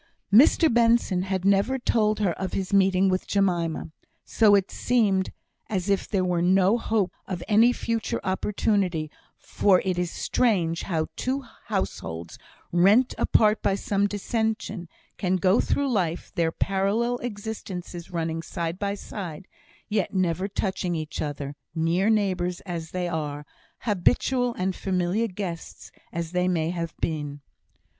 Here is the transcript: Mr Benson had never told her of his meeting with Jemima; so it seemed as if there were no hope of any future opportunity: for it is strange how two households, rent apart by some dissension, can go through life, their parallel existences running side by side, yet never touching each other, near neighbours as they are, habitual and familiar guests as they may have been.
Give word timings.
Mr 0.33 0.67
Benson 0.73 1.21
had 1.21 1.45
never 1.45 1.77
told 1.77 2.21
her 2.21 2.31
of 2.33 2.53
his 2.53 2.73
meeting 2.73 3.07
with 3.07 3.27
Jemima; 3.27 3.91
so 4.25 4.55
it 4.55 4.71
seemed 4.71 5.31
as 5.69 5.91
if 5.91 6.09
there 6.09 6.25
were 6.25 6.41
no 6.41 6.75
hope 6.79 7.13
of 7.27 7.43
any 7.47 7.71
future 7.71 8.19
opportunity: 8.23 9.11
for 9.37 9.79
it 9.85 9.99
is 9.99 10.09
strange 10.09 10.81
how 10.81 11.05
two 11.15 11.43
households, 11.65 12.39
rent 12.71 13.13
apart 13.19 13.61
by 13.61 13.75
some 13.75 14.07
dissension, 14.07 14.89
can 15.19 15.35
go 15.35 15.59
through 15.61 15.87
life, 15.91 16.31
their 16.33 16.51
parallel 16.51 17.19
existences 17.19 18.09
running 18.09 18.41
side 18.41 18.79
by 18.79 18.95
side, 18.95 19.47
yet 19.87 20.15
never 20.15 20.47
touching 20.47 20.95
each 20.95 21.21
other, 21.21 21.55
near 21.75 22.09
neighbours 22.09 22.59
as 22.61 22.89
they 22.89 23.07
are, 23.07 23.45
habitual 23.81 24.55
and 24.55 24.75
familiar 24.75 25.27
guests 25.27 25.91
as 26.11 26.31
they 26.31 26.47
may 26.47 26.71
have 26.71 26.97
been. 27.01 27.41